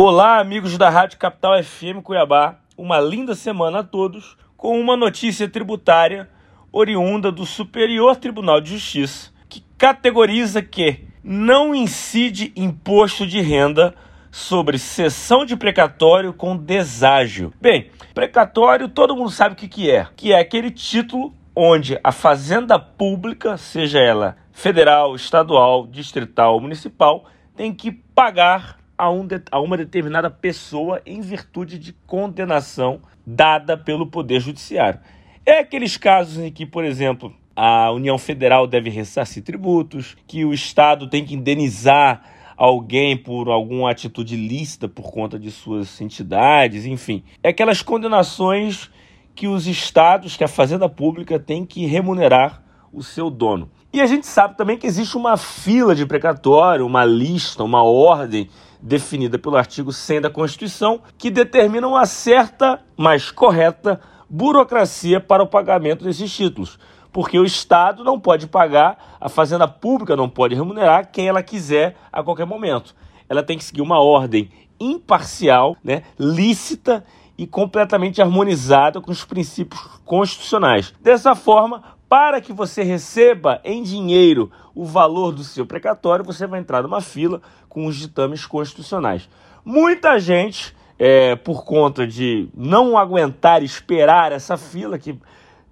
Olá, 0.00 0.38
amigos 0.38 0.78
da 0.78 0.88
Rádio 0.88 1.18
Capital 1.18 1.60
FM 1.60 2.04
Cuiabá. 2.04 2.60
Uma 2.76 3.00
linda 3.00 3.34
semana 3.34 3.80
a 3.80 3.82
todos 3.82 4.36
com 4.56 4.80
uma 4.80 4.96
notícia 4.96 5.48
tributária 5.48 6.30
oriunda 6.70 7.32
do 7.32 7.44
Superior 7.44 8.14
Tribunal 8.14 8.60
de 8.60 8.70
Justiça, 8.74 9.32
que 9.48 9.60
categoriza 9.76 10.62
que 10.62 11.04
não 11.20 11.74
incide 11.74 12.52
imposto 12.54 13.26
de 13.26 13.40
renda 13.40 13.92
sobre 14.30 14.78
cessão 14.78 15.44
de 15.44 15.56
precatório 15.56 16.32
com 16.32 16.56
deságio. 16.56 17.52
Bem, 17.60 17.90
precatório 18.14 18.88
todo 18.88 19.16
mundo 19.16 19.30
sabe 19.30 19.54
o 19.54 19.58
que, 19.58 19.66
que 19.66 19.90
é, 19.90 20.06
que 20.14 20.32
é 20.32 20.38
aquele 20.38 20.70
título 20.70 21.34
onde 21.56 21.98
a 22.04 22.12
fazenda 22.12 22.78
pública, 22.78 23.56
seja 23.56 23.98
ela 23.98 24.36
federal, 24.52 25.16
estadual, 25.16 25.88
distrital, 25.88 26.60
municipal, 26.60 27.24
tem 27.56 27.74
que 27.74 27.90
pagar 27.90 28.78
a, 28.98 29.08
um 29.08 29.24
de, 29.24 29.40
a 29.50 29.60
uma 29.60 29.76
determinada 29.76 30.28
pessoa 30.28 31.00
em 31.06 31.20
virtude 31.20 31.78
de 31.78 31.92
condenação 32.06 33.00
dada 33.24 33.76
pelo 33.76 34.06
Poder 34.08 34.40
Judiciário. 34.40 35.00
É 35.46 35.60
aqueles 35.60 35.96
casos 35.96 36.38
em 36.42 36.50
que, 36.50 36.66
por 36.66 36.84
exemplo, 36.84 37.32
a 37.54 37.90
União 37.92 38.18
Federal 38.18 38.66
deve 38.66 38.90
ressarcir 38.90 39.42
tributos, 39.42 40.16
que 40.26 40.44
o 40.44 40.52
Estado 40.52 41.08
tem 41.08 41.24
que 41.24 41.34
indenizar 41.34 42.22
alguém 42.56 43.16
por 43.16 43.48
alguma 43.48 43.90
atitude 43.90 44.36
lícita 44.36 44.88
por 44.88 45.12
conta 45.12 45.38
de 45.38 45.50
suas 45.50 46.00
entidades, 46.00 46.84
enfim. 46.84 47.22
É 47.42 47.50
aquelas 47.50 47.82
condenações 47.82 48.90
que 49.34 49.46
os 49.46 49.68
estados, 49.68 50.36
que 50.36 50.42
a 50.42 50.48
fazenda 50.48 50.88
pública 50.88 51.38
tem 51.38 51.64
que 51.64 51.86
remunerar 51.86 52.62
o 52.92 53.02
seu 53.02 53.30
dono. 53.30 53.70
E 53.92 54.00
a 54.00 54.06
gente 54.06 54.26
sabe 54.26 54.56
também 54.56 54.76
que 54.76 54.86
existe 54.86 55.16
uma 55.16 55.36
fila 55.36 55.94
de 55.94 56.04
precatório, 56.04 56.86
uma 56.86 57.04
lista, 57.04 57.64
uma 57.64 57.82
ordem 57.82 58.50
definida 58.80 59.38
pelo 59.38 59.56
artigo 59.56 59.92
100 59.92 60.20
da 60.22 60.30
Constituição, 60.30 61.00
que 61.16 61.30
determina 61.30 61.88
uma 61.88 62.06
certa, 62.06 62.80
mas 62.96 63.30
correta, 63.30 64.00
burocracia 64.28 65.20
para 65.20 65.42
o 65.42 65.46
pagamento 65.46 66.04
desses 66.04 66.32
títulos. 66.34 66.78
Porque 67.10 67.38
o 67.38 67.44
Estado 67.44 68.04
não 68.04 68.20
pode 68.20 68.46
pagar, 68.46 69.16
a 69.20 69.28
Fazenda 69.28 69.66
Pública 69.66 70.14
não 70.14 70.28
pode 70.28 70.54
remunerar 70.54 71.10
quem 71.10 71.26
ela 71.26 71.42
quiser 71.42 71.96
a 72.12 72.22
qualquer 72.22 72.46
momento. 72.46 72.94
Ela 73.28 73.42
tem 73.42 73.56
que 73.56 73.64
seguir 73.64 73.80
uma 73.82 73.98
ordem 73.98 74.50
imparcial, 74.78 75.76
né, 75.82 76.02
lícita 76.18 77.04
e 77.36 77.46
completamente 77.46 78.20
harmonizada 78.20 79.00
com 79.00 79.10
os 79.10 79.24
princípios 79.24 79.80
constitucionais. 80.04 80.92
Dessa 81.00 81.34
forma, 81.34 81.82
para 82.08 82.40
que 82.40 82.52
você 82.52 82.82
receba 82.82 83.60
em 83.64 83.82
dinheiro 83.82 84.50
o 84.74 84.84
valor 84.84 85.32
do 85.32 85.44
seu 85.44 85.66
precatório, 85.66 86.24
você 86.24 86.46
vai 86.46 86.60
entrar 86.60 86.82
numa 86.82 87.00
fila 87.00 87.42
com 87.68 87.86
os 87.86 87.96
ditames 87.96 88.46
constitucionais. 88.46 89.28
Muita 89.64 90.18
gente, 90.18 90.74
é, 90.98 91.36
por 91.36 91.64
conta 91.64 92.06
de 92.06 92.48
não 92.56 92.96
aguentar 92.96 93.62
esperar 93.62 94.32
essa 94.32 94.56
fila, 94.56 94.98
que 94.98 95.18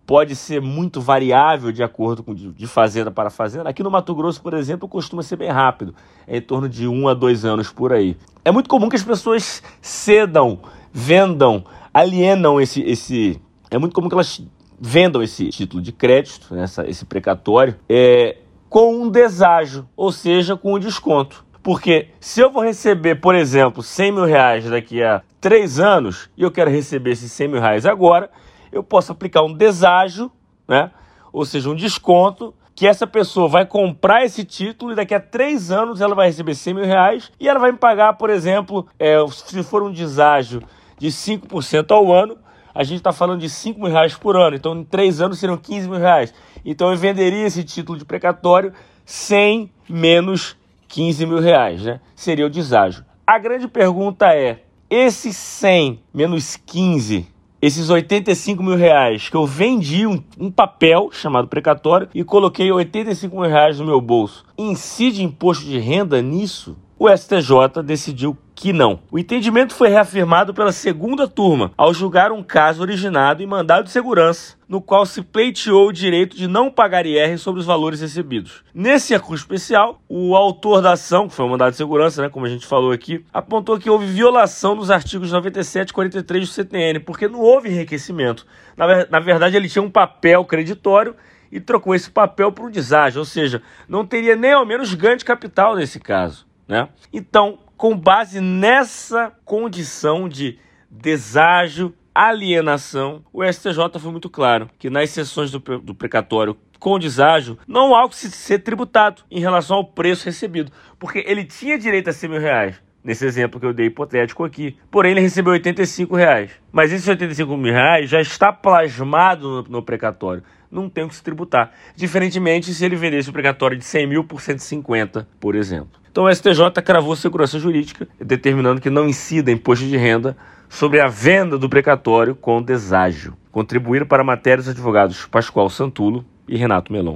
pode 0.06 0.37
ser 0.37 0.61
muito 0.61 1.01
variável 1.01 1.73
de 1.73 1.83
acordo 1.83 2.23
com 2.23 2.33
de 2.33 2.67
fazenda 2.67 3.11
para 3.11 3.28
fazenda. 3.28 3.69
Aqui 3.69 3.83
no 3.83 3.91
Mato 3.91 4.15
Grosso, 4.15 4.41
por 4.41 4.55
exemplo, 4.55 4.89
costuma 4.89 5.23
ser 5.23 5.37
bem 5.37 5.50
rápido, 5.50 5.95
é 6.27 6.37
em 6.37 6.41
torno 6.41 6.69
de 6.69 6.87
um 6.87 7.09
a 7.09 7.15
dois 7.15 7.45
anos 7.45 7.73
por 7.73 7.93
aí. 7.93 8.17
É 8.45 8.53
muito 8.53 8.69
comum 8.69 8.89
que 8.89 8.97
as 8.97 9.03
pessoas 9.03 9.62
cedam, 9.81 10.61
vendam, 10.93 11.65
alienam 11.93 12.61
esse, 12.61 12.83
esse. 12.83 13.41
É 13.69 13.78
muito 13.78 13.93
comum 13.93 14.09
que 14.09 14.15
elas 14.15 14.41
vendam 14.78 15.22
esse 15.22 15.48
título 15.48 15.82
de 15.82 15.92
crédito, 15.92 16.55
essa, 16.56 16.88
esse 16.88 17.05
precatório, 17.05 17.77
é, 17.88 18.36
com 18.69 19.02
um 19.02 19.08
deságio, 19.08 19.88
ou 19.96 20.12
seja, 20.12 20.56
com 20.56 20.74
um 20.74 20.78
desconto. 20.78 21.44
Porque 21.62 22.08
se 22.20 22.41
eu 22.41 22.50
vou 22.50 22.62
receber, 22.62 23.16
por 23.16 23.34
exemplo, 23.34 23.82
100 23.82 24.12
mil 24.12 24.24
reais 24.24 24.70
daqui 24.70 25.02
a 25.02 25.22
três 25.41 25.80
anos 25.80 26.30
e 26.36 26.42
eu 26.42 26.50
quero 26.50 26.70
receber 26.70 27.10
esses 27.12 27.32
100 27.32 27.48
mil 27.48 27.60
reais 27.60 27.84
agora, 27.84 28.30
eu 28.70 28.82
posso 28.82 29.12
aplicar 29.12 29.42
um 29.42 29.52
deságio, 29.52 30.30
né? 30.69 30.91
ou 31.32 31.44
seja, 31.44 31.69
um 31.69 31.74
desconto, 31.74 32.54
que 32.75 32.86
essa 32.86 33.06
pessoa 33.06 33.48
vai 33.48 33.65
comprar 33.65 34.25
esse 34.25 34.44
título 34.44 34.92
e 34.92 34.94
daqui 34.94 35.15
a 35.15 35.20
três 35.20 35.70
anos 35.70 36.00
ela 36.00 36.15
vai 36.15 36.26
receber 36.26 36.54
100 36.54 36.75
mil 36.75 36.84
reais 36.84 37.32
e 37.41 37.48
ela 37.48 37.59
vai 37.59 37.72
me 37.72 37.78
pagar, 37.78 38.12
por 38.12 38.28
exemplo, 38.28 38.86
é, 38.98 39.16
se 39.28 39.62
for 39.62 39.82
um 39.82 39.91
deságio 39.91 40.62
de 40.98 41.09
5% 41.09 41.91
ao 41.91 42.12
ano, 42.12 42.36
a 42.76 42.84
gente 42.84 42.98
está 42.98 43.10
falando 43.10 43.41
de 43.41 43.48
5 43.48 43.81
mil 43.81 43.91
reais 43.91 44.14
por 44.14 44.37
ano. 44.37 44.54
Então, 44.54 44.76
em 44.76 44.84
três 44.84 45.19
anos 45.19 45.38
seriam 45.38 45.56
15 45.56 45.88
mil 45.88 45.98
reais. 45.98 46.34
Então, 46.62 46.91
eu 46.91 46.97
venderia 46.97 47.47
esse 47.47 47.64
título 47.64 47.98
de 47.98 48.04
precatório 48.04 48.70
sem 49.03 49.70
menos 49.88 50.54
15 50.88 51.25
mil 51.25 51.41
reais, 51.41 51.82
né? 51.82 52.00
Seria 52.15 52.44
o 52.44 52.50
deságio. 52.50 53.03
A 53.26 53.38
grande 53.38 53.66
pergunta 53.66 54.26
é: 54.34 54.62
esses 54.91 55.34
100 55.36 56.03
menos 56.12 56.56
15 56.56 57.34
esses 57.62 57.88
85 57.88 58.62
mil 58.62 58.76
reais 58.76 59.31
que 59.31 59.34
eu 59.34 59.47
vendi 59.47 60.06
um, 60.06 60.22
um, 60.38 60.50
papel 60.50 61.09
chamado 61.10 61.48
precatório 61.48 62.06
e 62.15 62.22
coloquei 62.22 62.70
85 62.70 63.34
mil 63.34 63.48
reais 63.48 63.81
no 63.81 63.86
meu 63.86 63.98
bolso, 63.98 64.44
incide 64.59 65.25
imposto 65.25 65.65
de 65.65 65.78
renda 65.78 66.20
nisso? 66.20 66.76
O 66.99 67.15
STJ 67.15 67.83
decidiu 67.84 68.39
que 68.55 68.73
não. 68.73 69.01
O 69.11 69.19
entendimento 69.19 69.75
foi 69.75 69.91
reafirmado 69.91 70.55
pela 70.55 70.73
segunda 70.73 71.29
turma 71.29 71.71
ao 71.77 71.93
julgar 71.93 72.33
um 72.33 72.43
caso 72.43 72.81
originado 72.81 73.43
em 73.43 73.47
mandado 73.47 73.84
de 73.84 73.91
segurança, 73.91 74.57
no 74.67 74.81
qual 74.81 75.05
se 75.05 75.21
pleiteou 75.21 75.89
o 75.89 75.93
direito 75.93 76.34
de 76.34 76.49
não 76.49 76.71
pagar 76.71 77.05
IR 77.05 77.39
sobre 77.39 77.61
os 77.61 77.67
valores 77.67 78.01
recebidos. 78.01 78.65
Nesse 78.73 79.12
recurso 79.12 79.45
especial, 79.45 80.01
o 80.09 80.34
autor 80.34 80.81
da 80.81 80.93
ação, 80.93 81.29
que 81.29 81.34
foi 81.34 81.45
o 81.45 81.51
mandado 81.51 81.73
de 81.73 81.77
segurança, 81.77 82.23
né, 82.23 82.31
como 82.31 82.47
a 82.47 82.49
gente 82.49 82.67
falou 82.67 82.93
aqui, 82.93 83.23
apontou 83.31 83.78
que 83.78 83.91
houve 83.91 84.07
violação 84.07 84.75
dos 84.75 84.91
artigos 84.91 85.31
97 85.31 85.91
e 85.91 85.93
43 85.93 86.49
do 86.49 86.55
CTN, 86.55 87.01
porque 87.01 87.28
não 87.28 87.41
houve 87.41 87.69
enriquecimento. 87.69 88.47
Na, 88.75 89.07
na 89.11 89.21
verdade, 89.21 89.55
ele 89.55 89.69
tinha 89.69 89.83
um 89.83 89.91
papel 89.91 90.43
creditório 90.47 91.15
e 91.53 91.61
trocou 91.61 91.95
esse 91.95 92.11
papel 92.11 92.51
por 92.51 92.69
um 92.69 92.71
deságio, 92.71 93.19
ou 93.19 93.27
seja, 93.27 93.61
não 93.87 94.07
teria 94.07 94.34
nem 94.34 94.53
ao 94.53 94.65
menos 94.65 94.95
ganho 94.95 95.19
de 95.19 95.27
capital 95.27 95.77
nesse 95.77 96.01
caso. 96.01 96.46
Né? 96.66 96.88
Então, 97.12 97.59
com 97.77 97.97
base 97.97 98.41
nessa 98.41 99.32
condição 99.44 100.28
de 100.28 100.59
deságio, 100.91 101.94
alienação, 102.15 103.22
o 103.32 103.44
STJ 103.44 103.99
foi 103.99 104.10
muito 104.10 104.31
claro 104.31 104.71
que 104.78 104.88
nas 104.88 105.10
sessões 105.10 105.50
do, 105.50 105.59
do 105.59 105.94
precatório 105.94 106.56
com 106.78 106.99
deságio, 106.99 107.59
não 107.66 107.94
há 107.94 108.04
o 108.04 108.09
que 108.09 108.16
ser 108.16 108.59
tributado 108.60 109.22
em 109.31 109.41
relação 109.41 109.78
ao 109.78 109.84
preço 109.84 110.25
recebido, 110.25 110.71
porque 110.99 111.25
ele 111.27 111.44
tinha 111.44 111.78
direito 111.78 112.09
a 112.09 112.12
100 112.12 112.31
mil 112.31 112.41
reais, 112.41 112.83
nesse 113.03 113.25
exemplo 113.25 113.59
que 113.59 113.66
eu 113.66 113.72
dei 113.72 113.87
hipotético 113.87 114.44
aqui. 114.44 114.77
Porém, 114.91 115.12
ele 115.12 115.21
recebeu 115.21 115.53
85 115.53 116.15
reais. 116.15 116.50
Mas 116.72 116.93
esses 116.93 117.06
85 117.06 117.56
mil 117.56 117.72
reais 117.72 118.09
já 118.10 118.21
está 118.21 118.53
plasmado 118.53 119.48
no, 119.48 119.62
no 119.62 119.83
precatório. 119.83 120.43
Não 120.71 120.88
tem 120.88 121.04
o 121.04 121.09
que 121.09 121.15
se 121.15 121.22
tributar. 121.22 121.72
Diferentemente 121.94 122.75
se 122.75 122.84
ele 122.84 122.97
vendesse 122.97 123.31
o 123.31 123.32
precatório 123.32 123.78
de 123.78 123.84
100 123.84 124.06
mil 124.06 124.25
por 124.25 124.41
150, 124.41 125.27
por 125.38 125.54
exemplo. 125.54 126.00
Então 126.10 126.25
o 126.25 126.34
STJ 126.34 126.71
cravou 126.84 127.15
segurança 127.15 127.59
jurídica, 127.59 128.09
determinando 128.21 128.81
que 128.81 128.91
não 128.91 129.06
incida 129.06 129.53
imposto 129.53 129.84
de 129.84 129.97
renda 129.97 130.37
sobre 130.69 131.00
a 131.00 131.06
venda 131.06 131.56
do 131.56 131.69
precatório 131.69 132.34
com 132.34 132.60
deságio. 132.60 133.37
Contribuíram 133.53 134.06
para 134.06 134.22
a 134.22 134.27
matéria 134.27 134.60
os 134.60 134.69
advogados 134.69 135.27
Pascoal 135.27 135.71
Santulo 135.71 136.25
e 136.49 136.56
Renato 136.56 136.93
Melon. 136.93 137.15